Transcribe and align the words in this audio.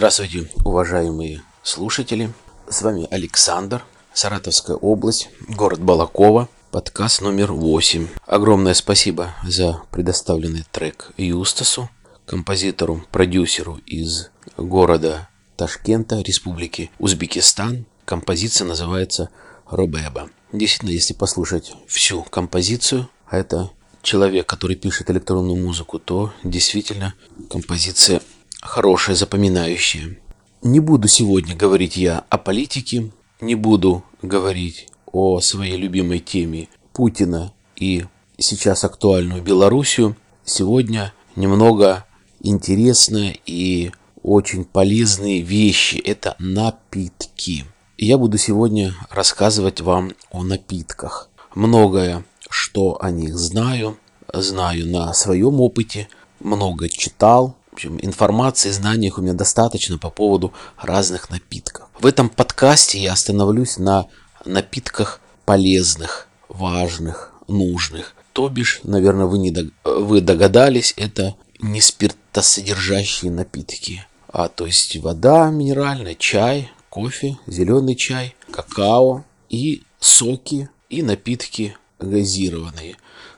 Здравствуйте, 0.00 0.48
уважаемые 0.64 1.42
слушатели. 1.62 2.32
С 2.70 2.80
вами 2.80 3.06
Александр, 3.10 3.84
Саратовская 4.14 4.74
область, 4.74 5.28
город 5.46 5.82
Балакова, 5.82 6.48
подкаст 6.70 7.20
номер 7.20 7.52
8. 7.52 8.08
Огромное 8.24 8.72
спасибо 8.72 9.34
за 9.46 9.82
предоставленный 9.90 10.64
трек 10.72 11.10
Юстасу, 11.18 11.90
композитору, 12.24 13.04
продюсеру 13.12 13.78
из 13.84 14.30
города 14.56 15.28
Ташкента, 15.58 16.22
Республики 16.22 16.90
Узбекистан. 16.98 17.84
Композиция 18.06 18.66
называется 18.66 19.28
Робеба. 19.66 20.30
Действительно, 20.50 20.92
если 20.92 21.12
послушать 21.12 21.74
всю 21.86 22.22
композицию, 22.22 23.10
а 23.26 23.36
это 23.36 23.70
человек, 24.00 24.46
который 24.46 24.76
пишет 24.76 25.10
электронную 25.10 25.62
музыку, 25.62 25.98
то 25.98 26.32
действительно 26.42 27.12
композиция 27.50 28.22
хорошая, 28.60 29.16
запоминающая. 29.16 30.18
Не 30.62 30.80
буду 30.80 31.08
сегодня 31.08 31.56
говорить 31.56 31.96
я 31.96 32.24
о 32.28 32.38
политике, 32.38 33.10
не 33.40 33.54
буду 33.54 34.04
говорить 34.22 34.88
о 35.10 35.40
своей 35.40 35.76
любимой 35.76 36.18
теме 36.18 36.68
Путина 36.92 37.52
и 37.76 38.04
сейчас 38.38 38.84
актуальную 38.84 39.42
Белоруссию. 39.42 40.16
Сегодня 40.44 41.12
немного 41.36 42.04
интересные 42.40 43.38
и 43.46 43.92
очень 44.22 44.64
полезные 44.64 45.40
вещи. 45.40 45.96
Это 45.96 46.36
напитки. 46.38 47.64
Я 47.96 48.18
буду 48.18 48.38
сегодня 48.38 48.94
рассказывать 49.10 49.80
вам 49.80 50.12
о 50.30 50.42
напитках. 50.42 51.30
Многое 51.54 52.24
что 52.50 52.98
о 53.00 53.10
них 53.10 53.38
знаю, 53.38 53.96
знаю 54.32 54.86
на 54.88 55.14
своем 55.14 55.60
опыте, 55.60 56.08
много 56.40 56.88
читал. 56.88 57.56
В 57.70 57.74
общем, 57.74 57.98
информации, 58.02 58.70
знаний 58.70 59.12
у 59.16 59.20
меня 59.20 59.32
достаточно 59.32 59.96
по 59.96 60.10
поводу 60.10 60.52
разных 60.76 61.30
напитков. 61.30 61.88
В 61.98 62.06
этом 62.06 62.28
подкасте 62.28 62.98
я 62.98 63.12
остановлюсь 63.12 63.78
на 63.78 64.06
напитках 64.44 65.20
полезных, 65.44 66.28
важных, 66.48 67.32
нужных. 67.46 68.14
То 68.32 68.48
бишь, 68.48 68.80
наверное, 68.82 69.26
вы, 69.26 69.38
не 69.38 69.50
дог... 69.50 69.66
вы 69.84 70.20
догадались, 70.20 70.94
это 70.96 71.36
не 71.60 71.80
спиртосодержащие 71.80 73.30
напитки, 73.30 74.06
а 74.28 74.48
то 74.48 74.66
есть 74.66 74.96
вода 74.96 75.50
минеральная, 75.50 76.14
чай, 76.14 76.70
кофе, 76.88 77.38
зеленый 77.46 77.94
чай, 77.94 78.34
какао 78.50 79.24
и 79.48 79.82
соки 79.98 80.70
и 80.88 81.02
напитки 81.02 81.76
газированные. 81.98 82.96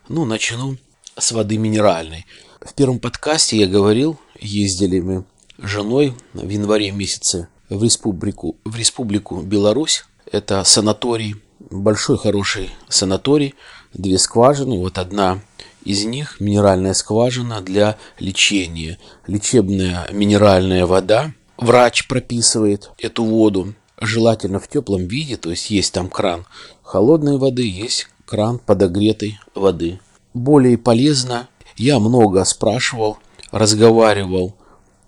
Ну, 0.08 0.24
начну 0.24 0.76
с 1.18 1.32
воды 1.32 1.58
минеральной. 1.58 2.26
В 2.64 2.74
первом 2.74 3.00
подкасте 3.00 3.56
я 3.56 3.66
говорил, 3.66 4.18
ездили 4.38 5.00
мы 5.00 5.24
с 5.58 5.66
женой 5.66 6.14
в 6.32 6.48
январе 6.48 6.92
месяце 6.92 7.48
в 7.68 7.82
республику, 7.82 8.56
в 8.64 8.76
республику 8.76 9.40
Беларусь. 9.40 10.04
Это 10.30 10.62
санаторий, 10.62 11.34
большой 11.58 12.18
хороший 12.18 12.70
санаторий, 12.88 13.54
две 13.92 14.16
скважины. 14.16 14.78
Вот 14.78 14.98
одна 14.98 15.40
из 15.84 16.04
них 16.04 16.38
минеральная 16.38 16.94
скважина 16.94 17.62
для 17.62 17.96
лечения. 18.20 18.98
Лечебная 19.26 20.08
минеральная 20.12 20.86
вода. 20.86 21.32
Врач 21.56 22.06
прописывает 22.06 22.92
эту 22.98 23.24
воду, 23.24 23.74
желательно 24.00 24.60
в 24.60 24.68
теплом 24.68 25.08
виде, 25.08 25.36
то 25.36 25.50
есть 25.50 25.70
есть 25.70 25.92
там 25.92 26.08
кран 26.08 26.46
холодной 26.82 27.38
воды, 27.38 27.68
есть 27.68 28.08
кран 28.24 28.60
подогретой 28.60 29.40
воды. 29.56 29.98
Более 30.32 30.78
полезно, 30.78 31.48
я 31.82 31.98
много 31.98 32.44
спрашивал, 32.44 33.18
разговаривал 33.50 34.54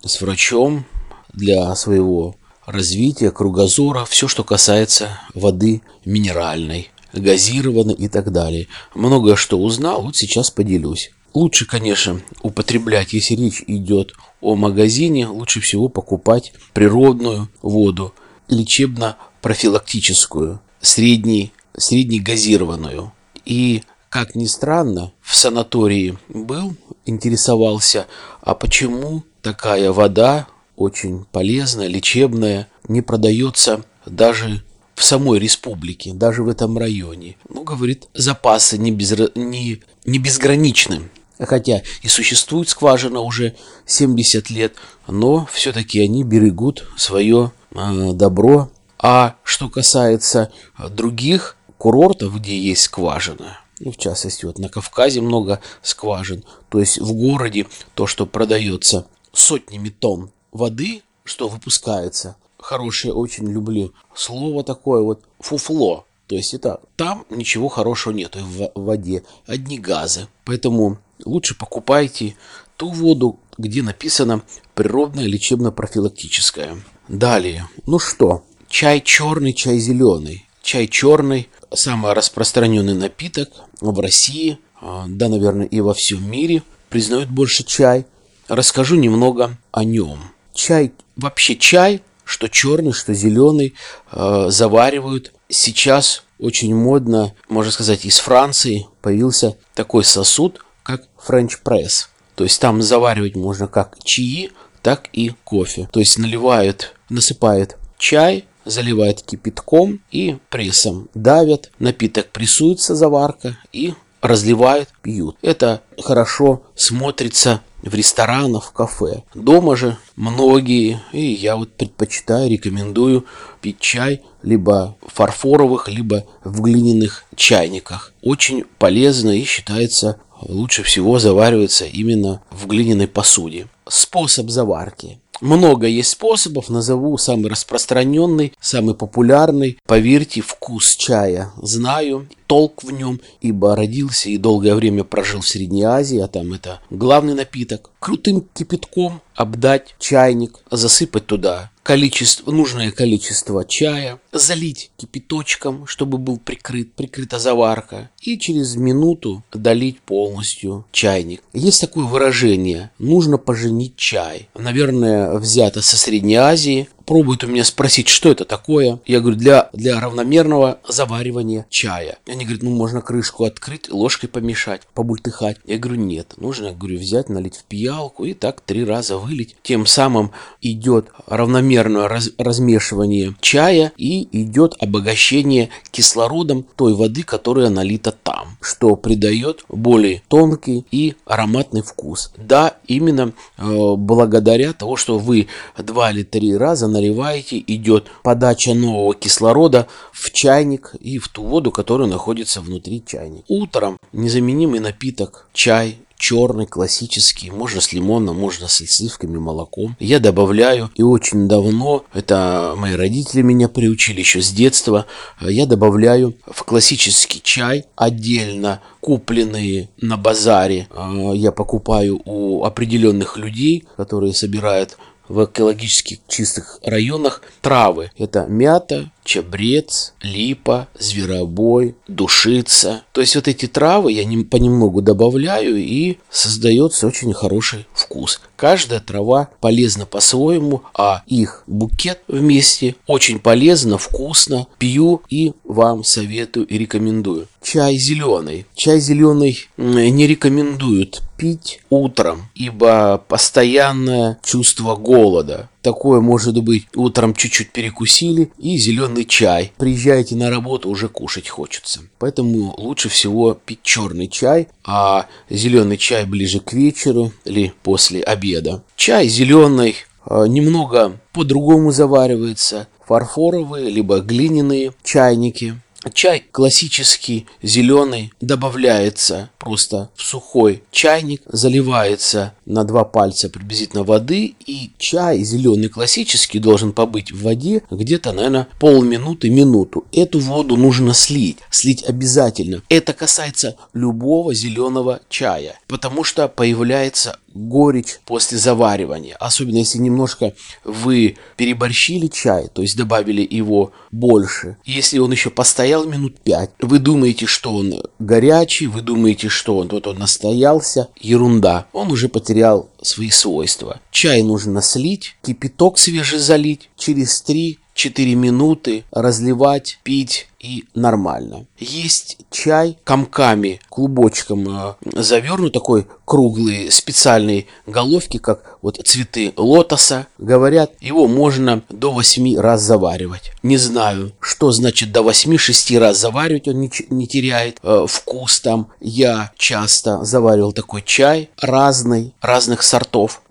с 0.03 0.21
врачом 0.21 0.85
для 1.31 1.73
своего 1.75 2.35
развития, 2.65 3.31
кругозора, 3.31 4.03
все, 4.03 4.27
что 4.27 4.43
касается 4.43 5.21
воды 5.33 5.81
минеральной, 6.03 6.91
газированной 7.13 7.93
и 7.93 8.09
так 8.09 8.33
далее. 8.33 8.67
Многое 8.93 9.37
что 9.37 9.57
узнал, 9.57 10.01
вот 10.01 10.17
сейчас 10.17 10.51
поделюсь. 10.51 11.11
Лучше, 11.33 11.65
конечно, 11.65 12.19
употреблять, 12.41 13.13
если 13.13 13.35
речь 13.35 13.63
идет 13.67 14.11
о 14.41 14.55
магазине, 14.55 15.27
лучше 15.27 15.61
всего 15.61 15.87
покупать 15.87 16.51
природную 16.73 17.47
воду, 17.61 18.13
лечебно-профилактическую, 18.49 20.59
средней, 20.81 21.53
среднегазированную. 21.77 23.13
И, 23.45 23.83
как 24.15 24.33
ни 24.33 24.45
странно, 24.45 25.11
в 25.19 25.35
санатории 25.35 26.17
был, 26.29 26.77
интересовался, 27.05 28.07
а 28.39 28.55
почему 28.55 29.23
такая 29.41 29.91
вода, 29.91 30.47
очень 30.77 31.25
полезная, 31.33 31.87
лечебная, 31.87 32.69
не 32.87 33.01
продается 33.01 33.83
даже 34.05 34.63
в 34.95 35.03
самой 35.03 35.37
республике, 35.39 36.13
даже 36.13 36.43
в 36.43 36.47
этом 36.47 36.77
районе. 36.77 37.35
Ну, 37.49 37.65
говорит, 37.65 38.07
запасы 38.13 38.77
не, 38.77 38.93
без, 38.93 39.11
не, 39.35 39.81
не 40.05 40.17
безграничны. 40.17 41.09
Хотя 41.37 41.81
и 42.01 42.07
существует 42.07 42.69
скважина 42.69 43.19
уже 43.19 43.57
70 43.85 44.49
лет, 44.49 44.75
но 45.09 45.45
все-таки 45.51 45.99
они 45.99 46.23
берегут 46.23 46.87
свое 46.95 47.51
э, 47.71 48.11
добро. 48.13 48.71
А 48.97 49.35
что 49.43 49.67
касается 49.67 50.53
других 50.89 51.57
курортов, 51.77 52.39
где 52.39 52.57
есть 52.57 52.83
скважина, 52.83 53.59
ну, 53.79 53.91
в 53.91 53.97
частности, 53.97 54.45
вот 54.45 54.57
на 54.59 54.69
Кавказе 54.69 55.21
много 55.21 55.59
скважин, 55.81 56.43
то 56.69 56.79
есть 56.79 56.99
в 56.99 57.13
городе 57.13 57.67
то, 57.93 58.07
что 58.07 58.25
продается 58.25 59.07
сотнями 59.33 59.89
тонн 59.89 60.31
воды, 60.51 61.01
что 61.23 61.49
выпускается, 61.49 62.37
хорошее 62.57 63.13
очень 63.13 63.51
люблю 63.51 63.93
слово 64.13 64.63
такое 64.63 65.01
вот 65.01 65.21
фуфло, 65.39 66.05
то 66.27 66.35
есть 66.35 66.53
это 66.53 66.79
там 66.95 67.25
ничего 67.29 67.67
хорошего 67.67 68.13
нету 68.13 68.39
в 68.39 68.71
воде, 68.75 69.23
одни 69.45 69.77
газы. 69.77 70.27
Поэтому 70.43 70.97
лучше 71.23 71.55
покупайте 71.55 72.35
ту 72.77 72.89
воду, 72.89 73.39
где 73.57 73.83
написано 73.83 74.41
природная 74.73 75.25
лечебно-профилактическая. 75.25 76.77
Далее, 77.07 77.69
ну 77.85 77.99
что, 77.99 78.43
чай 78.67 79.01
черный, 79.01 79.53
чай 79.53 79.77
зеленый. 79.77 80.47
Чай 80.63 80.87
черный 80.87 81.47
самый 81.73 82.13
распространенный 82.13 82.93
напиток 82.93 83.49
в 83.81 83.99
России, 83.99 84.59
а, 84.81 85.05
да, 85.07 85.29
наверное, 85.29 85.65
и 85.65 85.81
во 85.81 85.93
всем 85.93 86.29
мире, 86.29 86.63
признают 86.89 87.29
больше 87.29 87.63
чай. 87.63 88.05
Расскажу 88.47 88.95
немного 88.95 89.57
о 89.71 89.83
нем. 89.83 90.19
Чай, 90.53 90.93
вообще 91.15 91.55
чай, 91.55 92.01
что 92.23 92.47
черный, 92.47 92.91
что 92.91 93.13
зеленый, 93.13 93.73
а, 94.11 94.49
заваривают. 94.49 95.33
Сейчас 95.49 96.23
очень 96.39 96.75
модно, 96.75 97.33
можно 97.49 97.71
сказать, 97.71 98.05
из 98.05 98.19
Франции 98.19 98.87
появился 99.01 99.57
такой 99.73 100.03
сосуд, 100.03 100.63
как 100.83 101.03
French 101.27 101.59
Press. 101.63 102.07
То 102.35 102.43
есть 102.43 102.59
там 102.59 102.81
заваривать 102.81 103.35
можно 103.35 103.67
как 103.67 103.97
чаи, 104.03 104.51
так 104.81 105.09
и 105.13 105.31
кофе. 105.43 105.89
То 105.91 105.99
есть 105.99 106.17
наливают, 106.17 106.93
насыпают 107.09 107.77
чай, 107.97 108.45
заливают 108.65 109.21
кипятком 109.21 110.01
и 110.11 110.37
прессом. 110.49 111.09
Давят, 111.13 111.71
напиток 111.79 112.27
прессуется, 112.31 112.95
заварка, 112.95 113.57
и 113.71 113.93
разливают, 114.21 114.89
пьют. 115.01 115.37
Это 115.41 115.81
хорошо 116.01 116.63
смотрится 116.75 117.61
в 117.81 117.93
ресторанах, 117.93 118.65
в 118.65 118.71
кафе. 118.71 119.23
Дома 119.33 119.75
же 119.75 119.97
многие, 120.15 120.99
и 121.11 121.21
я 121.21 121.55
вот 121.55 121.73
предпочитаю, 121.73 122.49
рекомендую 122.49 123.25
пить 123.61 123.79
чай 123.79 124.23
либо 124.41 124.97
в 125.05 125.13
фарфоровых, 125.13 125.87
либо 125.87 126.25
в 126.43 126.61
глиняных 126.61 127.25
чайниках. 127.35 128.13
Очень 128.21 128.65
полезно 128.79 129.29
и 129.29 129.43
считается 129.43 130.19
лучше 130.41 130.83
всего 130.83 131.19
заваривается 131.19 131.85
именно 131.85 132.41
в 132.51 132.67
глиняной 132.67 133.07
посуде. 133.07 133.67
Способ 133.87 134.49
заварки. 134.49 135.19
Много 135.41 135.87
есть 135.87 136.09
способов, 136.09 136.69
назову 136.69 137.17
самый 137.17 137.49
распространенный, 137.49 138.53
самый 138.59 138.95
популярный. 138.95 139.77
Поверьте, 139.85 140.41
вкус 140.41 140.95
чая. 140.95 141.51
Знаю, 141.61 142.27
толк 142.47 142.83
в 142.83 142.91
нем, 142.91 143.21
ибо 143.41 143.75
родился 143.75 144.29
и 144.29 144.37
долгое 144.37 144.75
время 144.75 145.03
прожил 145.03 145.41
в 145.41 145.47
Средней 145.47 145.83
Азии, 145.83 146.19
а 146.19 146.27
там 146.27 146.53
это 146.53 146.81
главный 146.89 147.33
напиток. 147.33 147.91
Крутым 147.99 148.47
кипятком 148.53 149.21
обдать 149.35 149.95
чайник, 149.99 150.59
засыпать 150.69 151.25
туда 151.25 151.71
количество, 151.85 152.51
нужное 152.51 152.89
количество 152.91 153.63
чая, 153.63 154.19
залить 154.31 154.89
кипяточком, 154.97 155.85
чтобы 155.85 156.17
был 156.17 156.39
прикрыт, 156.39 156.93
прикрыта 156.93 157.37
заварка, 157.37 158.09
и 158.19 158.39
через 158.39 158.75
минуту 158.75 159.43
долить 159.53 160.01
полностью 160.01 160.85
чайник. 160.91 161.43
Есть 161.53 161.81
такое 161.81 162.05
выражение 162.05 162.89
«нужно 162.97 163.37
поженить 163.37 163.97
чай». 163.97 164.49
Наверное, 164.55 165.37
взято 165.37 165.83
со 165.83 165.95
Средней 165.95 166.37
Азии, 166.37 166.89
пробуют 167.05 167.43
у 167.43 167.47
меня 167.47 167.63
спросить, 167.63 168.07
что 168.07 168.31
это 168.31 168.45
такое. 168.45 168.99
Я 169.05 169.19
говорю, 169.19 169.37
для, 169.37 169.69
для 169.73 169.99
равномерного 169.99 170.79
заваривания 170.87 171.65
чая. 171.69 172.17
Они 172.27 172.43
говорят, 172.45 172.63
ну 172.63 172.71
можно 172.71 173.01
крышку 173.01 173.45
открыть, 173.45 173.89
ложкой 173.89 174.27
помешать, 174.27 174.81
побультыхать. 174.93 175.57
Я 175.65 175.77
говорю, 175.77 176.01
нет, 176.01 176.33
нужно, 176.37 176.71
говорю, 176.71 176.99
взять, 176.99 177.29
налить 177.29 177.57
в 177.57 177.63
пиалку 177.63 178.25
и 178.25 178.33
так 178.33 178.61
три 178.61 178.83
раза 178.83 179.17
вылить. 179.17 179.55
Тем 179.63 179.85
самым 179.85 180.31
идет 180.61 181.09
равномерное 181.27 182.07
раз, 182.07 182.31
размешивание 182.37 183.35
чая 183.39 183.91
и 183.97 184.27
идет 184.41 184.75
обогащение 184.79 185.69
кислородом 185.91 186.65
той 186.75 186.93
воды, 186.93 187.23
которая 187.23 187.69
налита 187.69 188.11
там, 188.11 188.57
что 188.61 188.95
придает 188.95 189.63
более 189.69 190.23
тонкий 190.27 190.85
и 190.91 191.15
ароматный 191.25 191.81
вкус. 191.81 192.31
Да, 192.37 192.77
именно 192.87 193.33
э, 193.57 193.95
благодаря 193.95 194.73
того, 194.73 194.95
что 194.95 195.19
вы 195.19 195.47
два 195.77 196.11
или 196.11 196.23
три 196.23 196.55
раза 196.55 196.87
наливаете, 196.95 197.63
идет 197.67 198.07
подача 198.23 198.73
нового 198.73 199.13
кислорода 199.13 199.87
в 200.11 200.31
чайник 200.31 200.95
и 200.99 201.17
в 201.17 201.27
ту 201.27 201.43
воду, 201.43 201.71
которая 201.71 202.07
находится 202.07 202.61
внутри 202.61 203.03
чайника. 203.05 203.45
Утром 203.47 203.97
незаменимый 204.13 204.79
напиток 204.79 205.47
чай 205.53 205.97
черный, 206.17 206.65
классический, 206.65 207.51
можно 207.51 207.81
с 207.81 207.93
лимоном, 207.93 208.37
можно 208.37 208.67
с 208.67 208.77
сливками, 208.77 209.37
молоком. 209.37 209.95
Я 209.99 210.19
добавляю, 210.19 210.89
и 210.95 211.03
очень 211.03 211.47
давно, 211.47 212.05
это 212.13 212.73
мои 212.77 212.95
родители 212.95 213.41
меня 213.41 213.67
приучили 213.67 214.19
еще 214.19 214.41
с 214.41 214.51
детства, 214.51 215.05
я 215.41 215.65
добавляю 215.65 216.33
в 216.47 216.63
классический 216.63 217.41
чай 217.43 217.85
отдельно 217.95 218.81
купленные 219.01 219.89
на 220.01 220.17
базаре. 220.17 220.87
А, 220.89 221.31
я 221.33 221.51
покупаю 221.51 222.21
у 222.25 222.63
определенных 222.63 223.37
людей, 223.37 223.83
которые 223.97 224.33
собирают 224.33 224.97
в 225.27 225.45
экологически 225.45 226.21
чистых 226.27 226.79
районах 226.83 227.41
травы. 227.61 228.11
Это 228.17 228.45
мята, 228.47 229.11
чабрец, 229.25 230.13
липа, 230.21 230.87
зверобой, 230.97 231.95
душица. 232.07 233.03
То 233.11 233.19
есть 233.19 233.35
вот 233.35 233.49
эти 233.49 233.65
травы 233.65 234.13
я 234.13 234.23
понемногу 234.45 235.01
добавляю 235.01 235.75
и 235.75 236.17
создается 236.29 237.07
очень 237.07 237.33
хороший 237.33 237.87
вкус. 237.93 238.39
Каждая 238.55 239.01
трава 239.01 239.49
полезна 239.59 240.05
по-своему, 240.05 240.83
а 240.93 241.23
их 241.27 241.63
букет 241.67 242.21
вместе 242.27 242.95
очень 243.07 243.39
полезно, 243.39 243.97
вкусно. 243.97 244.67
Пью 244.77 245.23
и 245.29 245.53
вам 245.63 246.03
советую 246.03 246.67
и 246.67 246.77
рекомендую. 246.77 247.47
Чай 247.61 247.97
зеленый. 247.97 248.65
Чай 248.75 248.99
зеленый 248.99 249.67
не 249.77 250.27
рекомендуют 250.27 251.23
пить 251.35 251.81
утром, 251.89 252.47
ибо 252.53 253.21
постоянное 253.27 254.39
чувство 254.43 254.95
голода. 254.95 255.69
Такое 255.85 256.19
может 256.19 256.63
быть 256.63 256.87
утром 256.95 257.35
чуть-чуть 257.35 257.69
перекусили 257.69 258.49
и 258.57 258.75
зеленый 258.75 259.23
чай. 259.23 259.71
Приезжаете 259.77 260.35
на 260.35 260.49
работу, 260.49 260.89
уже 260.89 261.09
кушать 261.09 261.47
хочется. 261.47 261.99
Поэтому 262.17 262.73
лучше 262.75 263.07
всего 263.07 263.53
пить 263.53 263.83
черный 263.83 264.27
чай, 264.27 264.67
а 264.83 265.27
зеленый 265.47 265.97
чай 265.97 266.25
ближе 266.25 266.59
к 266.59 266.73
вечеру 266.73 267.31
или 267.45 267.71
после 267.83 268.23
обеда. 268.23 268.81
Чай 268.95 269.27
зеленый 269.27 269.95
а, 270.25 270.45
немного 270.45 271.19
по-другому 271.33 271.91
заваривается. 271.91 272.87
Фарфоровые, 273.05 273.91
либо 273.91 274.21
глиняные 274.21 274.91
чайники. 275.03 275.79
Чай 276.13 276.43
классический, 276.51 277.47
зеленый, 277.61 278.31
добавляется 278.39 279.49
просто 279.57 280.09
в 280.15 280.21
сухой 280.21 280.83
чайник, 280.91 281.41
заливается 281.47 282.53
на 282.65 282.83
два 282.83 283.03
пальца 283.03 283.49
приблизительно 283.49 284.03
воды, 284.03 284.55
и 284.65 284.91
чай 284.97 285.43
зеленый 285.43 285.89
классический 285.89 286.59
должен 286.59 286.93
побыть 286.93 287.31
в 287.31 287.43
воде 287.43 287.83
где-то, 287.89 288.31
наверное, 288.31 288.67
полминуты, 288.79 289.49
минуту. 289.49 290.05
Эту 290.11 290.39
воду 290.39 290.77
нужно 290.77 291.13
слить, 291.13 291.57
слить 291.69 292.03
обязательно. 292.03 292.81
Это 292.89 293.13
касается 293.13 293.75
любого 293.93 294.53
зеленого 294.53 295.21
чая, 295.29 295.79
потому 295.87 296.23
что 296.23 296.47
появляется 296.47 297.39
горечь 297.55 298.19
после 298.25 298.57
заваривания. 298.57 299.35
Особенно 299.39 299.77
если 299.77 299.97
немножко 299.97 300.53
вы 300.83 301.37
переборщили 301.55 302.27
чай, 302.27 302.67
то 302.71 302.81
есть 302.81 302.97
добавили 302.97 303.47
его 303.49 303.91
больше. 304.11 304.77
Если 304.85 305.17
он 305.17 305.31
еще 305.31 305.49
постоял 305.49 306.05
минут 306.05 306.39
пять, 306.39 306.71
вы 306.79 306.99
думаете, 306.99 307.47
что 307.47 307.73
он 307.73 308.03
горячий, 308.19 308.87
вы 308.87 309.01
думаете, 309.01 309.49
что 309.49 309.77
он 309.77 309.87
вот 309.87 310.05
он 310.05 310.19
настоялся. 310.19 311.09
Ерунда. 311.19 311.87
Он 311.93 312.11
уже 312.11 312.27
потерял 312.29 312.89
свои 313.05 313.29
свойства. 313.29 313.99
Чай 314.11 314.41
нужно 314.43 314.81
слить, 314.81 315.35
кипяток 315.43 315.97
свежий 315.97 316.39
залить, 316.39 316.89
через 316.97 317.41
3 317.41 317.79
4 317.95 318.35
минуты 318.35 319.05
разливать, 319.11 319.99
пить 320.03 320.47
и 320.59 320.85
нормально. 320.95 321.65
Есть 321.79 322.37
чай 322.51 322.97
комками, 323.03 323.79
клубочком 323.89 324.67
э, 324.67 324.93
завернут, 325.21 325.73
такой 325.73 326.07
круглый, 326.25 326.91
специальные 326.91 327.67
головки, 327.85 328.37
как 328.37 328.77
вот 328.81 328.99
цветы 329.05 329.53
лотоса. 329.55 330.27
Говорят, 330.39 330.91
его 330.99 331.27
можно 331.27 331.83
до 331.89 332.11
8 332.11 332.59
раз 332.59 332.81
заваривать. 332.81 333.51
Не 333.63 333.77
знаю, 333.77 334.31
что 334.39 334.71
значит 334.71 335.11
до 335.11 335.21
8-6 335.21 335.99
раз 335.99 336.17
заваривать, 336.19 336.67
он 336.67 336.81
не, 336.81 336.91
не 337.09 337.27
теряет 337.27 337.77
э, 337.83 338.05
вкус 338.09 338.59
там. 338.59 338.87
Я 338.99 339.51
часто 339.57 340.23
заваривал 340.25 340.73
такой 340.73 341.01
чай 341.03 341.49
разный, 341.61 342.33
разных 342.41 342.81
сортов. 342.81 342.94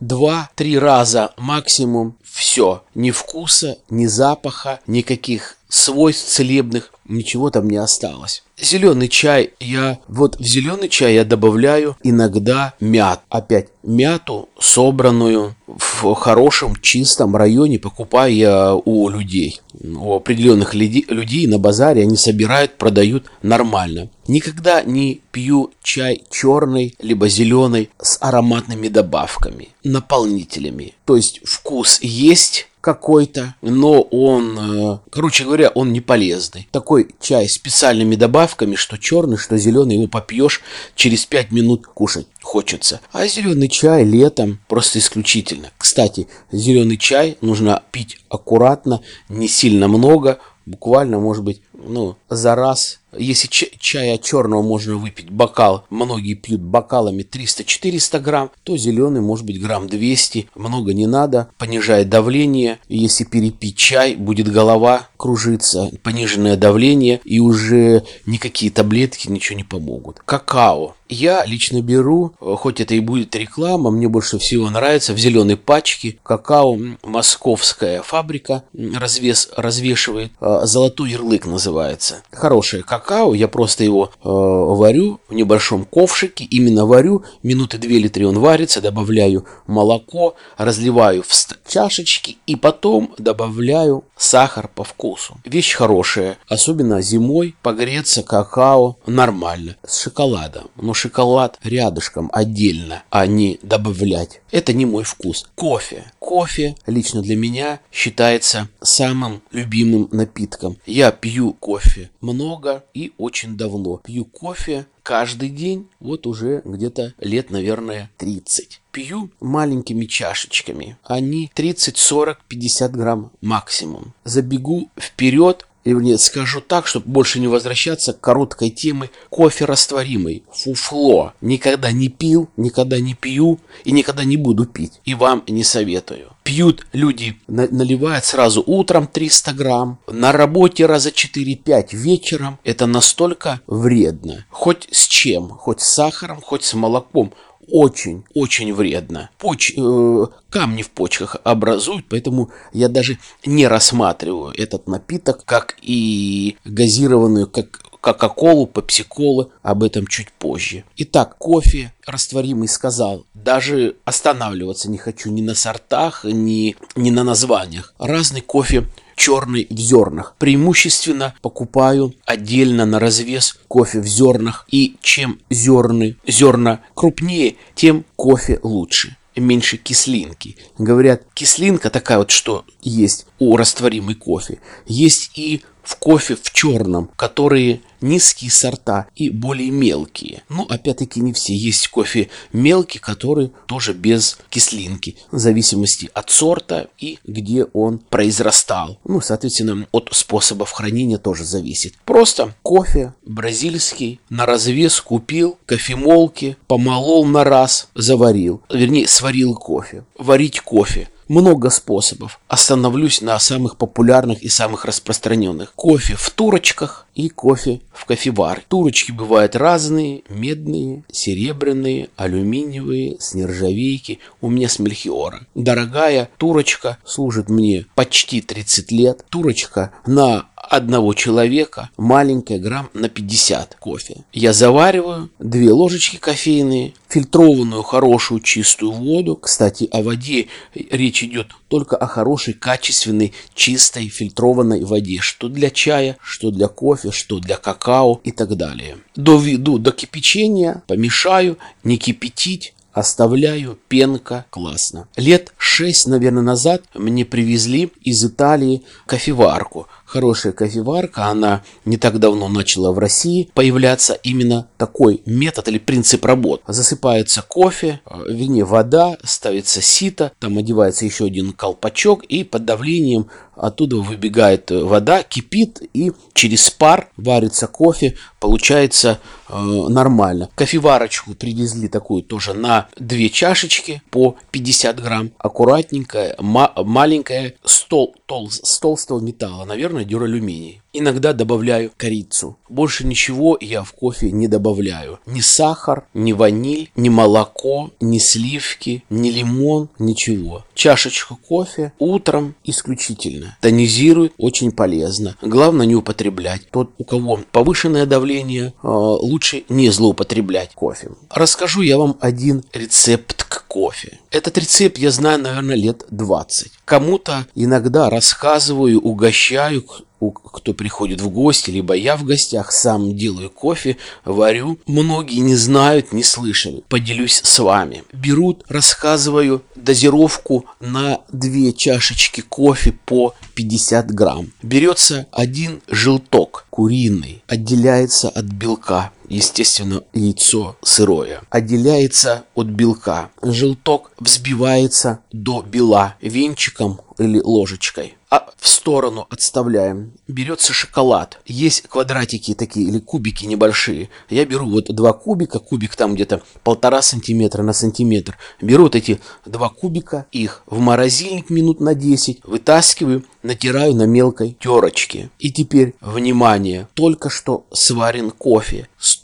Два-три 0.00 0.78
раза 0.78 1.32
максимум 1.36 2.16
все. 2.22 2.82
Ни 2.94 3.10
вкуса, 3.10 3.78
ни 3.90 4.06
запаха, 4.06 4.80
никаких 4.86 5.56
свойств 5.68 6.28
целебных, 6.28 6.92
ничего 7.04 7.50
там 7.50 7.68
не 7.68 7.76
осталось. 7.76 8.43
Зеленый 8.60 9.08
чай 9.08 9.50
я, 9.58 9.98
вот 10.06 10.38
в 10.38 10.44
зеленый 10.44 10.88
чай 10.88 11.14
я 11.14 11.24
добавляю 11.24 11.96
иногда 12.04 12.74
мят. 12.78 13.22
Опять 13.28 13.68
мяту, 13.82 14.48
собранную 14.60 15.56
в 15.66 16.14
хорошем, 16.14 16.76
чистом 16.76 17.34
районе, 17.34 17.80
покупаю 17.80 18.34
я 18.34 18.74
у 18.74 19.08
людей. 19.08 19.60
У 19.82 20.14
определенных 20.14 20.72
людей 20.74 21.46
на 21.48 21.58
базаре 21.58 22.02
они 22.02 22.16
собирают, 22.16 22.78
продают 22.78 23.26
нормально. 23.42 24.08
Никогда 24.28 24.82
не 24.82 25.20
пью 25.32 25.72
чай 25.82 26.22
черный, 26.30 26.94
либо 27.00 27.28
зеленый 27.28 27.90
с 28.00 28.18
ароматными 28.20 28.86
добавками, 28.88 29.70
наполнителями. 29.82 30.94
То 31.04 31.16
есть 31.16 31.40
вкус 31.44 31.98
есть, 32.02 32.68
какой-то, 32.84 33.54
но 33.62 34.02
он, 34.02 34.58
э, 34.58 34.98
короче 35.10 35.44
говоря, 35.44 35.70
он 35.70 35.94
не 35.94 36.02
полезный. 36.02 36.68
Такой 36.70 37.14
чай 37.18 37.48
с 37.48 37.54
специальными 37.54 38.14
добавками, 38.14 38.43
что 38.76 38.98
черный, 38.98 39.36
что 39.36 39.56
зеленый, 39.56 39.96
его 39.96 40.08
попьешь, 40.08 40.62
через 40.94 41.26
5 41.26 41.52
минут 41.52 41.86
кушать 41.86 42.26
хочется. 42.42 43.00
А 43.12 43.26
зеленый 43.26 43.68
чай 43.68 44.04
летом 44.04 44.60
просто 44.68 44.98
исключительно. 44.98 45.70
Кстати, 45.78 46.28
зеленый 46.52 46.96
чай 46.96 47.36
нужно 47.40 47.82
пить 47.90 48.18
аккуратно, 48.28 49.00
не 49.28 49.48
сильно 49.48 49.88
много, 49.88 50.38
буквально, 50.66 51.18
может 51.18 51.44
быть, 51.44 51.62
ну, 51.72 52.16
за 52.28 52.54
раз 52.54 53.00
если 53.18 53.48
чая 53.48 54.18
черного 54.18 54.62
можно 54.62 54.96
выпить 54.96 55.30
бокал, 55.30 55.84
многие 55.90 56.34
пьют 56.34 56.60
бокалами 56.60 57.22
300-400 57.22 58.20
грамм, 58.20 58.50
то 58.62 58.76
зеленый 58.76 59.20
может 59.20 59.44
быть 59.44 59.60
грамм 59.60 59.88
200, 59.88 60.48
много 60.54 60.92
не 60.94 61.06
надо, 61.06 61.48
понижает 61.58 62.08
давление. 62.08 62.78
Если 62.88 63.24
перепить 63.24 63.76
чай, 63.76 64.14
будет 64.14 64.50
голова 64.50 65.08
кружиться, 65.16 65.90
пониженное 66.02 66.56
давление, 66.56 67.20
и 67.24 67.40
уже 67.40 68.04
никакие 68.26 68.70
таблетки 68.70 69.28
ничего 69.28 69.56
не 69.56 69.64
помогут. 69.64 70.20
Какао. 70.24 70.94
Я 71.08 71.44
лично 71.44 71.82
беру, 71.82 72.34
хоть 72.40 72.80
это 72.80 72.94
и 72.94 73.00
будет 73.00 73.36
реклама, 73.36 73.90
мне 73.90 74.08
больше 74.08 74.38
всего 74.38 74.70
нравится 74.70 75.12
в 75.12 75.18
зеленой 75.18 75.56
пачке 75.56 76.18
какао 76.22 76.78
московская 77.02 78.00
фабрика 78.02 78.64
развес, 78.72 79.50
развешивает, 79.54 80.32
а, 80.40 80.64
золотой 80.64 81.10
ярлык 81.10 81.44
называется. 81.46 82.22
Хорошее 82.32 82.82
какао 82.82 83.03
какао, 83.04 83.34
я 83.34 83.48
просто 83.48 83.84
его 83.84 84.06
э, 84.06 84.28
варю 84.28 85.20
в 85.28 85.34
небольшом 85.34 85.84
ковшике, 85.84 86.44
именно 86.44 86.86
варю, 86.86 87.24
минуты 87.42 87.78
две 87.78 87.96
или 87.96 88.08
три 88.08 88.24
он 88.24 88.38
варится, 88.38 88.80
добавляю 88.80 89.44
молоко, 89.66 90.34
разливаю 90.56 91.22
в 91.22 91.34
чашечки 91.68 92.38
и 92.46 92.56
потом 92.56 93.14
добавляю 93.18 94.04
сахар 94.16 94.68
по 94.74 94.84
вкусу. 94.84 95.36
Вещь 95.44 95.74
хорошая, 95.74 96.38
особенно 96.48 97.00
зимой 97.02 97.54
погреться 97.62 98.22
какао 98.22 98.96
нормально, 99.06 99.76
с 99.86 100.02
шоколадом, 100.02 100.70
но 100.76 100.94
шоколад 100.94 101.58
рядышком 101.62 102.30
отдельно, 102.32 103.02
а 103.10 103.26
не 103.26 103.58
добавлять. 103.62 104.40
Это 104.50 104.72
не 104.72 104.86
мой 104.86 105.04
вкус. 105.04 105.46
Кофе. 105.54 106.04
Кофе 106.18 106.76
лично 106.86 107.22
для 107.22 107.36
меня 107.36 107.80
считается 107.92 108.68
самым 108.80 109.42
любимым 109.50 110.08
напитком. 110.12 110.78
Я 110.86 111.10
пью 111.10 111.54
кофе 111.54 112.10
много 112.20 112.84
и 112.94 113.12
очень 113.18 113.56
давно. 113.56 113.98
Пью 113.98 114.24
кофе 114.24 114.86
каждый 115.02 115.50
день, 115.50 115.88
вот 116.00 116.26
уже 116.26 116.62
где-то 116.64 117.12
лет, 117.18 117.50
наверное, 117.50 118.10
30. 118.16 118.80
Пью 118.92 119.30
маленькими 119.40 120.06
чашечками. 120.06 120.96
Они 121.02 121.50
30, 121.54 121.98
40, 121.98 122.40
50 122.48 122.92
грамм 122.92 123.32
максимум. 123.40 124.14
Забегу 124.24 124.90
вперед, 124.98 125.66
и 125.84 125.90
вернее, 125.90 126.18
скажу 126.18 126.60
так, 126.60 126.86
чтобы 126.86 127.10
больше 127.10 127.40
не 127.40 127.46
возвращаться 127.46 128.12
к 128.12 128.20
короткой 128.20 128.70
темы 128.70 129.10
кофе 129.28 129.66
растворимый, 129.66 130.42
фуфло. 130.52 131.34
Никогда 131.40 131.92
не 131.92 132.08
пил, 132.08 132.48
никогда 132.56 132.98
не 132.98 133.14
пью 133.14 133.60
и 133.84 133.92
никогда 133.92 134.24
не 134.24 134.36
буду 134.36 134.64
пить. 134.64 135.00
И 135.04 135.14
вам 135.14 135.44
не 135.46 135.62
советую. 135.62 136.30
Пьют 136.42 136.86
люди, 136.92 137.38
наливают 137.46 138.24
сразу 138.24 138.62
утром 138.66 139.06
300 139.06 139.52
грамм, 139.52 139.98
на 140.06 140.32
работе 140.32 140.86
раза 140.86 141.10
4-5 141.10 141.88
вечером. 141.92 142.58
Это 142.64 142.86
настолько 142.86 143.60
вредно. 143.66 144.44
Хоть 144.50 144.88
с 144.90 145.06
чем, 145.06 145.48
хоть 145.48 145.80
с 145.80 145.88
сахаром, 145.88 146.40
хоть 146.42 146.64
с 146.64 146.74
молоком 146.74 147.32
очень, 147.68 148.24
очень 148.34 148.72
вредно. 148.72 149.30
Поч, 149.38 149.72
э, 149.76 150.26
камни 150.50 150.82
в 150.82 150.90
почках 150.90 151.36
образуют, 151.44 152.06
поэтому 152.08 152.50
я 152.72 152.88
даже 152.88 153.18
не 153.44 153.66
рассматриваю 153.66 154.52
этот 154.56 154.86
напиток 154.86 155.44
как 155.44 155.76
и 155.82 156.56
газированную, 156.64 157.46
как 157.46 157.80
Кока-Колу, 158.04 158.66
Пепси-Колы, 158.66 159.48
об 159.62 159.82
этом 159.82 160.06
чуть 160.06 160.30
позже. 160.30 160.84
Итак, 160.98 161.38
кофе 161.38 161.94
растворимый 162.06 162.68
сказал, 162.68 163.24
даже 163.32 163.96
останавливаться 164.04 164.90
не 164.90 164.98
хочу 164.98 165.30
ни 165.30 165.40
на 165.40 165.54
сортах, 165.54 166.24
ни, 166.24 166.76
ни 166.96 167.08
на 167.08 167.24
названиях. 167.24 167.94
Разный 167.98 168.42
кофе 168.42 168.84
черный 169.16 169.66
в 169.70 169.78
зернах. 169.78 170.34
Преимущественно 170.38 171.34
покупаю 171.42 172.14
отдельно 172.24 172.86
на 172.86 172.98
развес 172.98 173.58
кофе 173.68 174.00
в 174.00 174.06
зернах. 174.06 174.66
И 174.70 174.96
чем 175.00 175.40
зерны, 175.50 176.16
зерна 176.26 176.80
крупнее, 176.94 177.56
тем 177.74 178.04
кофе 178.16 178.60
лучше 178.62 179.16
меньше 179.36 179.76
кислинки. 179.76 180.56
Говорят, 180.78 181.22
кислинка 181.34 181.90
такая 181.90 182.18
вот, 182.18 182.30
что 182.30 182.64
есть 182.82 183.26
у 183.38 183.56
растворимой 183.56 184.14
кофе, 184.14 184.60
есть 184.86 185.32
и 185.34 185.62
в 185.84 185.96
кофе 185.96 186.36
в 186.36 186.52
черном, 186.52 187.10
которые 187.16 187.80
низкие 188.04 188.50
сорта 188.50 189.06
и 189.16 189.30
более 189.30 189.70
мелкие. 189.70 190.42
Но 190.48 190.66
опять-таки 190.68 191.20
не 191.20 191.32
все. 191.32 191.54
Есть 191.54 191.88
кофе 191.88 192.28
мелкий, 192.52 192.98
который 192.98 193.50
тоже 193.66 193.94
без 193.94 194.38
кислинки, 194.50 195.16
в 195.32 195.38
зависимости 195.38 196.10
от 196.12 196.30
сорта 196.30 196.88
и 196.98 197.18
где 197.24 197.64
он 197.64 197.98
произрастал. 197.98 198.98
Ну, 199.04 199.20
соответственно, 199.20 199.86
от 199.90 200.10
способов 200.12 200.70
хранения 200.70 201.18
тоже 201.18 201.44
зависит. 201.44 201.94
Просто 202.04 202.54
кофе 202.62 203.14
бразильский 203.24 204.20
на 204.28 204.46
развес 204.46 205.00
купил, 205.00 205.58
кофемолки, 205.66 206.56
помолол 206.66 207.24
на 207.24 207.44
раз, 207.44 207.88
заварил. 207.94 208.62
Вернее, 208.70 209.08
сварил 209.08 209.54
кофе. 209.54 210.04
Варить 210.18 210.60
кофе 210.60 211.08
много 211.28 211.70
способов. 211.70 212.40
Остановлюсь 212.48 213.20
на 213.20 213.38
самых 213.38 213.76
популярных 213.76 214.42
и 214.42 214.48
самых 214.48 214.84
распространенных. 214.84 215.72
Кофе 215.74 216.14
в 216.16 216.30
турочках 216.30 217.06
и 217.14 217.28
кофе 217.28 217.80
в 217.92 218.04
кофевар. 218.04 218.62
Турочки 218.68 219.12
бывают 219.12 219.56
разные, 219.56 220.22
медные, 220.28 221.04
серебряные, 221.10 222.10
алюминиевые, 222.16 223.16
с 223.20 223.34
нержавейки. 223.34 224.18
У 224.40 224.50
меня 224.50 224.68
с 224.68 224.78
мельхиора. 224.78 225.46
Дорогая 225.54 226.28
турочка 226.38 226.98
служит 227.04 227.48
мне 227.48 227.86
почти 227.94 228.40
30 228.40 228.92
лет. 228.92 229.24
Турочка 229.28 229.92
на 230.06 230.46
одного 230.64 231.14
человека 231.14 231.90
маленькая 231.96 232.58
грамм 232.58 232.90
на 232.94 233.08
50 233.08 233.76
кофе. 233.76 234.24
Я 234.32 234.52
завариваю 234.52 235.30
две 235.38 235.70
ложечки 235.70 236.16
кофейные, 236.16 236.94
фильтрованную 237.08 237.82
хорошую 237.82 238.40
чистую 238.40 238.92
воду. 238.92 239.36
Кстати, 239.36 239.88
о 239.92 240.02
воде 240.02 240.48
речь 240.74 241.22
идет 241.22 241.48
только 241.68 241.96
о 241.96 242.06
хорошей, 242.06 242.54
качественной, 242.54 243.32
чистой, 243.54 244.08
фильтрованной 244.08 244.84
воде. 244.84 245.18
Что 245.20 245.48
для 245.48 245.70
чая, 245.70 246.16
что 246.22 246.50
для 246.50 246.68
кофе, 246.68 247.10
что 247.12 247.38
для 247.38 247.56
какао 247.56 248.20
и 248.24 248.32
так 248.32 248.56
далее. 248.56 248.98
Доведу 249.14 249.78
до 249.78 249.92
кипячения, 249.92 250.82
помешаю, 250.86 251.58
не 251.82 251.98
кипятить, 251.98 252.74
Оставляю, 252.94 253.76
пенка, 253.88 254.46
классно. 254.50 255.08
Лет 255.16 255.52
шесть, 255.58 256.06
наверное, 256.06 256.44
назад 256.44 256.84
мне 256.94 257.24
привезли 257.24 257.90
из 258.02 258.24
Италии 258.24 258.84
кофеварку 259.04 259.88
хорошая 260.14 260.52
кофеварка, 260.52 261.26
она 261.26 261.64
не 261.84 261.96
так 261.96 262.20
давно 262.20 262.46
начала 262.48 262.92
в 262.92 263.00
России 263.00 263.50
появляться 263.52 264.14
именно 264.14 264.68
такой 264.78 265.22
метод 265.26 265.66
или 265.66 265.78
принцип 265.78 266.24
работы. 266.24 266.62
Засыпается 266.68 267.42
кофе, 267.42 268.00
э, 268.06 268.22
вернее 268.28 268.64
вода, 268.64 269.16
ставится 269.24 269.82
сито, 269.82 270.30
там 270.38 270.56
одевается 270.56 271.04
еще 271.04 271.24
один 271.24 271.52
колпачок 271.52 272.22
и 272.24 272.44
под 272.44 272.64
давлением 272.64 273.26
оттуда 273.56 273.96
выбегает 273.96 274.70
вода, 274.70 275.22
кипит 275.22 275.82
и 275.92 276.12
через 276.32 276.70
пар 276.70 277.08
варится 277.16 277.66
кофе, 277.66 278.16
получается 278.40 279.18
э, 279.48 279.54
нормально. 279.56 280.48
Кофеварочку 280.54 281.34
привезли 281.34 281.88
такую 281.88 282.22
тоже 282.22 282.54
на 282.54 282.88
две 282.96 283.30
чашечки 283.30 284.02
по 284.10 284.36
50 284.50 285.00
грамм, 285.00 285.32
аккуратненькая, 285.38 286.36
ма- 286.38 286.72
маленькая, 286.76 287.54
стол, 287.64 288.14
тол, 288.26 288.50
с 288.50 288.78
толстого 288.78 289.20
металла, 289.20 289.64
наверное, 289.64 290.04
дюралюминий. 290.04 290.82
Иногда 290.96 291.32
добавляю 291.32 291.90
корицу. 291.96 292.56
Больше 292.68 293.04
ничего 293.04 293.58
я 293.60 293.82
в 293.82 293.92
кофе 293.92 294.30
не 294.30 294.46
добавляю. 294.46 295.18
Ни 295.26 295.40
сахар, 295.40 296.06
ни 296.14 296.32
ваниль, 296.32 296.88
ни 296.94 297.08
молоко, 297.08 297.90
ни 298.00 298.18
сливки, 298.18 299.02
ни 299.10 299.30
лимон, 299.30 299.88
ничего. 299.98 300.64
Чашечку 300.74 301.36
кофе 301.36 301.92
утром 301.98 302.54
исключительно. 302.62 303.58
Тонизирует, 303.60 304.34
очень 304.38 304.70
полезно. 304.70 305.36
Главное 305.42 305.84
не 305.84 305.96
употреблять. 305.96 306.70
Тот, 306.70 306.92
у 306.98 307.02
кого 307.02 307.40
повышенное 307.50 308.06
давление, 308.06 308.66
э, 308.66 308.86
лучше 308.86 309.64
не 309.68 309.90
злоупотреблять 309.90 310.74
кофе. 310.74 311.10
Расскажу 311.28 311.82
я 311.82 311.98
вам 311.98 312.16
один 312.20 312.62
рецепт 312.72 313.42
к 313.42 313.64
кофе. 313.66 314.20
Этот 314.30 314.56
рецепт 314.58 314.98
я 314.98 315.10
знаю, 315.10 315.40
наверное, 315.40 315.74
лет 315.74 316.04
20. 316.10 316.70
Кому-то 316.84 317.46
иногда 317.56 318.10
рассказываю, 318.10 319.00
угощаю, 319.00 319.84
кто 320.30 320.72
приходит 320.74 321.20
в 321.20 321.28
гости, 321.28 321.70
либо 321.70 321.94
я 321.94 322.16
в 322.16 322.24
гостях, 322.24 322.72
сам 322.72 323.16
делаю 323.16 323.50
кофе, 323.50 323.96
варю. 324.24 324.78
Многие 324.86 325.40
не 325.40 325.56
знают, 325.56 326.12
не 326.12 326.22
слышали. 326.22 326.82
Поделюсь 326.88 327.40
с 327.42 327.58
вами. 327.58 328.04
Берут, 328.12 328.64
рассказываю 328.68 329.62
дозировку 329.74 330.66
на 330.80 331.20
две 331.32 331.72
чашечки 331.72 332.40
кофе 332.40 332.92
по 333.04 333.34
50 333.54 334.10
грамм. 334.12 334.52
Берется 334.62 335.26
один 335.32 335.82
желток 335.88 336.66
куриный, 336.70 337.42
отделяется 337.46 338.28
от 338.28 338.44
белка 338.44 339.12
естественно, 339.28 340.02
яйцо 340.12 340.76
сырое, 340.82 341.42
отделяется 341.50 342.44
от 342.54 342.66
белка. 342.66 343.30
Желток 343.42 344.12
взбивается 344.18 345.20
до 345.32 345.62
бела 345.62 346.16
венчиком 346.20 347.00
или 347.18 347.40
ложечкой. 347.40 348.14
А 348.34 348.50
в 348.56 348.66
сторону 348.66 349.28
отставляем. 349.30 350.12
Берется 350.26 350.72
шоколад. 350.72 351.38
Есть 351.46 351.82
квадратики 351.82 352.54
такие 352.54 352.88
или 352.88 352.98
кубики 352.98 353.46
небольшие. 353.46 354.08
Я 354.28 354.44
беру 354.44 354.68
вот 354.68 354.86
два 354.86 355.12
кубика, 355.12 355.60
кубик 355.60 355.94
там 355.94 356.16
где-то 356.16 356.42
полтора 356.64 357.00
сантиметра 357.00 357.62
на 357.62 357.72
сантиметр. 357.72 358.36
Беру 358.60 358.82
вот 358.84 358.96
эти 358.96 359.20
два 359.46 359.68
кубика, 359.68 360.26
их 360.32 360.64
в 360.66 360.80
морозильник 360.80 361.48
минут 361.48 361.78
на 361.78 361.94
10, 361.94 362.40
вытаскиваю, 362.42 363.24
натираю 363.44 363.94
на 363.94 364.06
мелкой 364.06 364.56
терочке. 364.58 365.30
И 365.38 365.52
теперь, 365.52 365.94
внимание, 366.00 366.88
только 366.94 367.30
что 367.30 367.66
сварен 367.70 368.32
кофе 368.32 368.88
с 368.98 369.20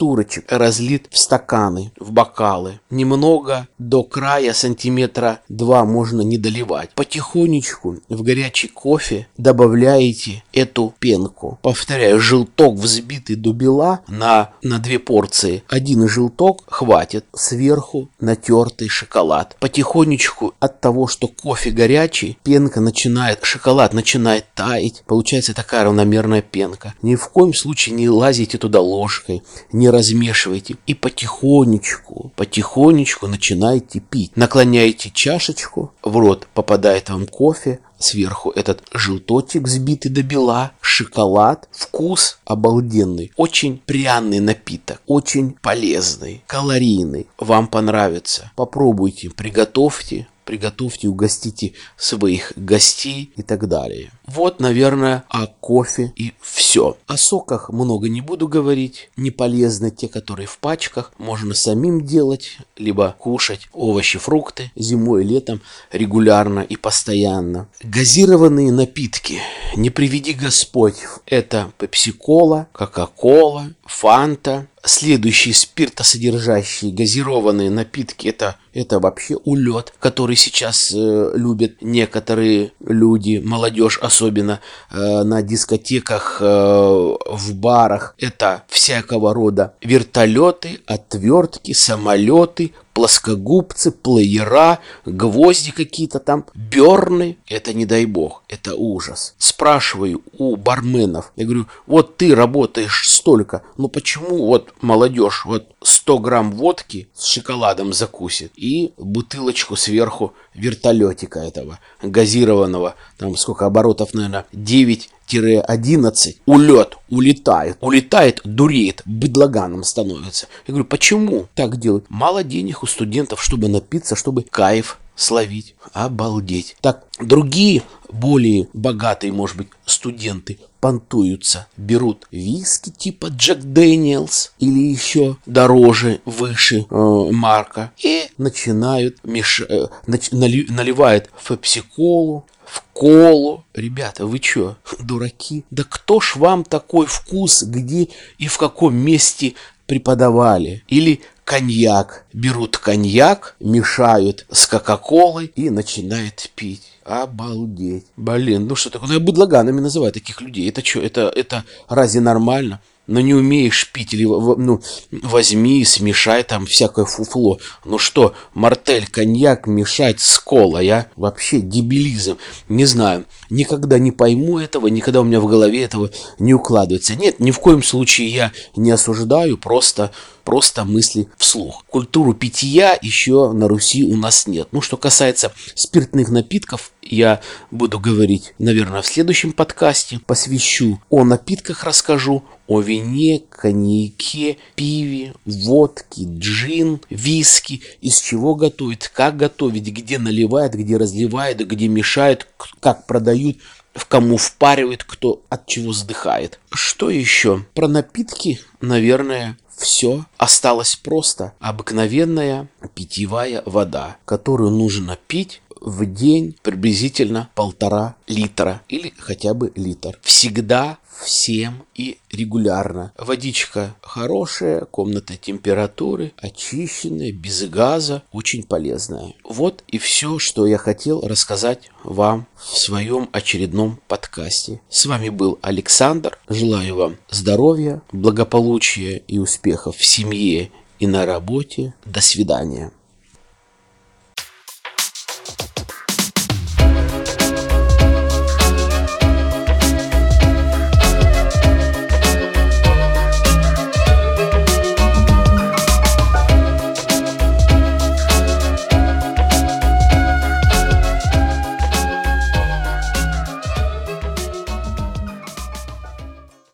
разлит 0.49 1.09
в 1.11 1.19
стаканы, 1.19 1.91
в 1.99 2.13
бокалы. 2.13 2.81
Немного 2.91 3.67
до 3.79 4.05
края 4.05 4.53
сантиметра 4.53 5.41
два 5.49 5.85
можно 5.85 6.21
не 6.21 6.39
доливать. 6.39 6.91
Потихонечку 6.95 7.97
в 8.09 8.23
горячий 8.23 8.69
кофе 8.69 9.00
добавляете 9.37 10.43
эту 10.53 10.95
пенку. 10.99 11.59
Повторяю, 11.63 12.21
желток 12.21 12.77
взбитый 12.77 13.37
до 13.37 13.53
бела 13.53 14.01
на, 14.09 14.51
на 14.63 14.79
две 14.79 14.99
порции. 14.99 15.63
Один 15.69 16.09
желток 16.09 16.65
хватит. 16.67 17.25
Сверху 17.35 18.09
натертый 18.21 18.89
шоколад. 18.89 19.57
Потихонечку 19.61 20.55
от 20.61 20.81
того, 20.81 21.07
что 21.07 21.29
кофе 21.29 21.71
горячий, 21.71 22.39
пенка 22.43 22.81
начинает, 22.81 23.45
шоколад 23.45 23.93
начинает 23.93 24.47
таять. 24.55 25.03
Получается 25.07 25.55
такая 25.55 25.85
равномерная 25.85 26.43
пенка. 26.43 26.95
Ни 27.03 27.15
в 27.15 27.29
коем 27.29 27.55
случае 27.55 27.95
не 27.95 28.09
лазите 28.09 28.59
туда 28.59 28.81
ложкой, 28.81 29.43
не 29.73 29.91
размешивайте 29.91 30.77
и 30.87 30.95
потихонечку, 30.95 32.33
потихонечку 32.37 33.27
начинаете 33.27 34.01
пить. 34.01 34.37
Наклоняете 34.37 35.11
чашечку, 35.11 35.93
в 36.03 36.17
рот 36.17 36.47
попадает 36.55 37.11
вам 37.11 37.27
кофе, 37.27 37.81
сверху 38.03 38.51
этот 38.51 38.83
желтотик 38.93 39.63
взбитый 39.63 40.11
до 40.11 40.23
бела, 40.23 40.73
шоколад, 40.81 41.69
вкус 41.71 42.39
обалденный, 42.45 43.33
очень 43.37 43.79
пряный 43.79 44.41
напиток, 44.41 45.01
очень 45.07 45.53
полезный, 45.53 46.43
калорийный. 46.47 47.29
Вам 47.39 47.69
понравится. 47.69 48.53
Попробуйте, 48.57 49.31
приготовьте, 49.31 50.27
приготовьте, 50.51 51.07
угостите 51.07 51.75
своих 51.97 52.53
гостей 52.57 53.33
и 53.37 53.43
так 53.43 53.69
далее. 53.69 54.11
Вот, 54.27 54.59
наверное, 54.59 55.23
о 55.29 55.47
кофе 55.47 56.13
и 56.17 56.33
все. 56.41 56.97
О 57.07 57.17
соках 57.17 57.71
много 57.71 58.09
не 58.09 58.21
буду 58.21 58.49
говорить. 58.49 59.11
Не 59.17 59.31
полезны 59.31 59.93
те, 59.93 60.09
которые 60.09 60.49
в 60.49 60.59
пачках. 60.59 61.13
Можно 61.19 61.55
самим 61.55 62.05
делать, 62.05 62.59
либо 62.77 63.15
кушать 63.17 63.69
овощи, 63.73 64.19
фрукты 64.19 64.73
зимой 64.75 65.23
и 65.23 65.29
летом 65.29 65.61
регулярно 65.93 66.61
и 66.61 66.75
постоянно. 66.75 67.69
Газированные 67.85 68.73
напитки. 68.73 69.39
Не 69.77 69.91
приведи 69.91 70.33
Господь. 70.33 70.97
Это 71.27 71.71
пепси-кола, 71.79 72.67
кока-кола, 72.73 73.73
фанта, 73.91 74.69
Следующие 74.83 75.53
спиртосодержащие 75.53 76.91
газированные 76.91 77.69
напитки 77.69 78.29
это, 78.29 78.57
это 78.73 78.99
вообще 78.99 79.37
улет, 79.45 79.93
который 80.01 80.37
сейчас 80.37 80.91
э, 80.95 81.33
любят 81.35 81.83
некоторые 81.83 82.73
люди, 82.81 83.43
молодежь 83.45 83.99
особенно 83.99 84.61
э, 84.91 85.23
на 85.23 85.43
дискотеках, 85.43 86.39
э, 86.41 86.45
в 86.45 87.55
барах. 87.57 88.15
Это 88.17 88.63
всякого 88.69 89.35
рода 89.35 89.75
вертолеты, 89.83 90.81
отвертки, 90.87 91.75
самолеты, 91.75 92.73
плоскогубцы, 92.93 93.91
плеера, 93.91 94.79
гвозди 95.05 95.73
какие-то 95.73 96.19
там, 96.19 96.45
берны. 96.55 97.39
Это 97.49 97.73
не 97.73 97.87
дай 97.87 98.05
бог, 98.05 98.43
это 98.49 98.75
ужас. 98.75 99.35
Спрашиваю 99.39 100.23
у 100.39 100.57
барменов, 100.57 101.33
я 101.37 101.45
говорю, 101.45 101.67
вот 101.87 102.17
ты 102.17 102.35
работаешь 102.35 103.09
столько, 103.09 103.63
но 103.77 103.89
почему 103.89 104.47
вот 104.47 104.75
молодежь 104.81 105.45
вот 105.45 105.69
100 105.83 106.19
грамм 106.19 106.53
водки 106.53 107.09
с 107.15 107.27
шоколадом 107.27 107.93
закусит 107.93 108.53
и 108.57 108.93
бутылочку 108.99 109.77
сверху 109.77 110.35
вертолетика 110.55 111.41
этого 111.41 111.79
газированного, 112.03 112.97
там 113.19 113.37
сколько 113.37 113.67
оборотов, 113.67 114.15
наверное, 114.15 114.47
9 114.53 115.11
11 115.33 116.41
улет, 116.47 116.97
улетает, 117.09 117.77
улетает, 117.81 118.41
дуреет, 118.45 119.03
быдлаганом 119.05 119.85
становится. 119.85 120.49
Я 120.67 120.73
говорю, 120.73 120.87
почему 120.87 121.47
так 121.55 121.77
делают? 121.79 122.07
Мало 122.09 122.43
денег 122.43 122.83
у 122.83 122.87
студентов, 122.87 123.41
чтобы 123.41 123.69
напиться, 123.69 124.17
чтобы 124.17 124.43
кайф 124.43 124.99
словить. 125.21 125.75
Обалдеть. 125.93 126.77
Так, 126.81 127.05
другие 127.21 127.83
более 128.09 128.69
богатые, 128.73 129.33
может 129.33 129.57
быть, 129.57 129.69
студенты 129.85 130.59
понтуются, 130.81 131.67
берут 131.77 132.27
виски 132.31 132.91
типа 132.91 133.27
Джек 133.27 133.59
Дэниелс 133.59 134.55
или 134.59 134.91
еще 134.91 135.37
дороже, 135.45 136.21
выше 136.25 136.87
э, 136.91 137.31
марка 137.33 137.93
и 137.99 138.29
начинают 138.39 139.19
меш... 139.23 139.61
э, 139.61 139.89
нач... 140.07 140.31
нали... 140.33 140.67
наливают 140.71 141.29
в 141.37 141.49
пепси-колу, 141.49 142.47
в 142.65 142.83
колу. 142.95 143.65
Ребята, 143.75 144.27
вы 144.27 144.39
чё, 144.39 144.77
дураки? 145.01 145.65
Да 145.71 145.85
кто 145.85 146.21
ж 146.21 146.37
вам 146.37 146.65
такой 146.65 147.07
вкус, 147.07 147.63
где 147.63 148.09
и 148.39 148.47
в 148.47 148.57
каком 148.57 148.95
месте 148.95 149.55
преподавали? 149.91 150.85
Или 150.87 151.21
коньяк. 151.45 152.25
Берут 152.33 152.79
коньяк, 152.79 153.57
мешают 153.59 154.47
с 154.53 154.69
кока-колой 154.69 155.51
и 155.57 155.69
начинают 155.69 156.49
пить. 156.55 156.93
Обалдеть. 157.05 158.07
Блин, 158.17 158.69
ну 158.69 158.77
что 158.77 158.91
такое? 158.91 159.09
Ну 159.09 159.15
я 159.15 159.21
быдлаганами 159.21 159.81
называю 159.81 160.13
таких 160.13 160.41
людей. 160.41 160.69
Это 160.69 160.85
что, 160.85 161.01
это, 161.01 161.33
это 161.35 161.65
разве 161.89 162.21
нормально? 162.21 162.81
Но 163.11 163.21
не 163.21 163.35
умеешь 163.35 163.91
пить, 163.93 164.15
или 164.15 164.25
ну, 164.25 164.81
возьми 165.11 165.81
и 165.81 165.85
смешай 165.85 166.45
там 166.45 166.65
всякое 166.65 167.05
фуфло. 167.05 167.59
Ну 167.85 167.99
что, 167.99 168.35
мартель, 168.55 169.09
коньяк 169.11 169.67
мешать 169.67 170.21
с 170.21 170.39
колой, 170.39 170.89
а? 170.89 171.07
Вообще 171.17 171.61
дебилизм. 171.61 172.39
Не 172.69 172.85
знаю, 172.85 173.25
никогда 173.51 173.99
не 173.99 174.13
пойму 174.13 174.61
этого, 174.61 174.87
никогда 174.87 175.23
у 175.23 175.25
меня 175.25 175.41
в 175.41 175.49
голове 175.49 175.83
этого 175.83 176.11
не 176.39 176.55
укладывается. 176.55 177.17
Нет, 177.17 177.41
ни 177.41 177.51
в 177.51 177.59
коем 177.59 177.83
случае 177.83 178.29
я 178.29 178.53
не 178.77 178.93
осуждаю, 178.93 179.59
просто 179.59 180.13
просто 180.51 180.85
мысли 180.85 181.29
вслух. 181.37 181.85
Культуру 181.89 182.35
питья 182.35 182.99
еще 183.01 183.53
на 183.53 183.69
Руси 183.69 184.03
у 184.03 184.17
нас 184.17 184.49
нет. 184.49 184.67
Ну, 184.73 184.81
что 184.81 184.97
касается 184.97 185.53
спиртных 185.77 186.29
напитков, 186.29 186.91
я 187.03 187.41
буду 187.71 188.01
говорить, 188.01 188.53
наверное, 188.59 189.01
в 189.03 189.07
следующем 189.07 189.53
подкасте. 189.53 190.19
Посвящу 190.27 191.01
о 191.09 191.23
напитках, 191.23 191.85
расскажу, 191.85 192.43
о 192.67 192.81
вине, 192.81 193.43
коньяке, 193.49 194.57
пиве, 194.75 195.35
водке, 195.45 196.23
джин, 196.25 197.01
виски, 197.11 197.83
из 198.01 198.21
чего 198.21 198.57
готовить, 198.57 199.07
как 199.07 199.37
готовить, 199.37 199.87
где 199.87 200.19
наливают, 200.19 200.75
где 200.75 200.97
разливают, 200.97 201.61
где 201.61 201.87
мешают, 201.87 202.49
как 202.81 203.07
продают, 203.07 203.59
в 204.01 204.07
кому 204.07 204.39
впаривает, 204.39 205.05
кто 205.05 205.43
от 205.51 205.67
чего 205.67 205.91
вздыхает. 205.91 206.59
Что 206.73 207.11
еще? 207.11 207.67
Про 207.75 207.87
напитки, 207.87 208.59
наверное, 208.81 209.59
все 209.77 210.25
осталось 210.39 210.97
просто. 210.97 211.53
Обыкновенная 211.61 212.69
питьевая 212.95 213.63
вода, 213.67 214.17
которую 214.25 214.71
нужно 214.71 215.19
пить 215.27 215.61
в 215.83 216.07
день 216.07 216.57
приблизительно 216.63 217.51
полтора 217.55 218.17
литра 218.27 218.81
или 218.89 219.13
хотя 219.19 219.53
бы 219.53 219.71
литр. 219.75 220.19
Всегда 220.23 220.99
всем 221.25 221.85
и 221.95 222.19
регулярно. 222.31 223.13
Водичка 223.17 223.95
хорошая, 224.03 224.85
комната 224.85 225.37
температуры, 225.37 226.33
очищенная, 226.37 227.33
без 227.33 227.63
газа, 227.69 228.23
очень 228.33 228.63
полезная. 228.63 229.35
Вот 229.45 229.85
и 229.89 229.99
все, 229.99 230.39
что 230.39 230.67
я 230.67 230.79
хотел 230.79 231.21
рассказать 231.23 231.91
вам 232.05 232.47
в 232.57 232.77
своем 232.77 233.29
очередном 233.33 234.01
подкасте. 234.09 234.81
С 234.89 235.07
вами 235.07 235.29
был 235.29 235.59
Александр. 235.63 236.39
Желаю 236.49 236.97
вам 236.97 237.17
здоровья, 237.31 238.03
благополучия 238.13 239.19
и 239.27 239.39
успехов 239.39 239.97
в 239.97 240.05
семье 240.05 240.71
и 240.99 241.07
на 241.07 241.27
работе. 241.27 241.95
До 242.05 242.21
свидания. 242.21 242.93